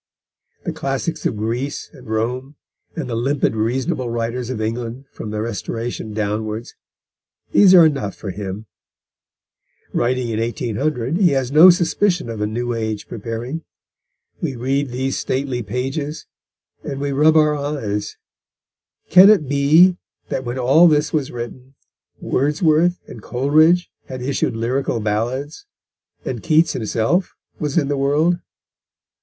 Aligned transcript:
The 0.65 0.73
classics 0.73 1.27
of 1.27 1.37
Greece 1.37 1.91
and 1.93 2.07
Rome, 2.09 2.55
and 2.95 3.07
the 3.07 3.13
limpid 3.13 3.55
reasonable 3.55 4.09
writers 4.09 4.49
of 4.49 4.59
England 4.59 5.05
from 5.11 5.29
the 5.29 5.41
Restoration 5.43 6.11
downwards, 6.11 6.73
these 7.51 7.75
are 7.75 7.85
enough 7.85 8.15
for 8.15 8.31
him. 8.31 8.65
Writing 9.93 10.29
in 10.29 10.39
1800 10.39 11.17
he 11.17 11.33
has 11.33 11.51
no 11.51 11.69
suspicion 11.69 12.29
of 12.31 12.41
a 12.41 12.47
new 12.47 12.73
age 12.73 13.07
preparing. 13.07 13.63
We 14.41 14.55
read 14.55 14.89
these 14.89 15.19
stately 15.19 15.61
pages, 15.61 16.25
and 16.83 16.99
we 16.99 17.11
rub 17.11 17.35
our 17.37 17.55
eyes. 17.55 18.17
Can 19.11 19.29
it 19.29 19.47
be 19.47 19.97
that 20.29 20.43
when 20.43 20.57
all 20.57 20.87
this 20.87 21.13
was 21.13 21.29
written, 21.29 21.75
Wordsworth 22.19 22.97
and 23.07 23.21
Coleridge 23.21 23.91
had 24.07 24.23
issued 24.23 24.55
Lyrical 24.55 24.99
Ballads, 24.99 25.67
and 26.25 26.41
Keats 26.41 26.73
himself 26.73 27.35
was 27.59 27.77
in 27.77 27.87
the 27.87 27.97
world? 27.97 28.39